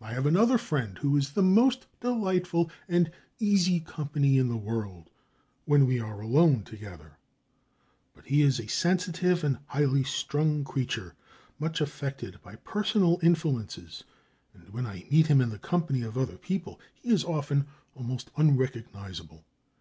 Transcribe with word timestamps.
I 0.00 0.12
have 0.14 0.26
another 0.26 0.58
friend 0.58 0.98
who 0.98 1.16
is 1.16 1.30
the 1.34 1.40
most 1.44 1.86
delightful 2.00 2.68
and 2.88 3.12
easy 3.38 3.78
company 3.78 4.36
in 4.36 4.48
the 4.48 4.56
world 4.56 5.08
when 5.66 5.86
we 5.86 6.00
are, 6.00 6.20
alone 6.20 6.64
together; 6.64 7.16
but 8.12 8.26
he 8.26 8.42
is 8.42 8.58
a 8.58 8.66
sensitive 8.66 9.44
and 9.44 9.58
highly 9.66 10.02
strung 10.02 10.64
creature, 10.64 11.14
much 11.60 11.80
affected 11.80 12.42
by 12.42 12.56
personal 12.56 13.20
influences, 13.22 14.02
and 14.52 14.68
when 14.70 14.84
I 14.84 15.06
meet 15.12 15.28
him 15.28 15.40
in 15.40 15.50
the 15.50 15.60
company 15.60 16.02
of 16.02 16.18
other 16.18 16.38
people 16.38 16.80
he 16.92 17.10
is 17.10 17.22
often 17.22 17.68
almost 17.94 18.32
unrecognisable. 18.36 19.44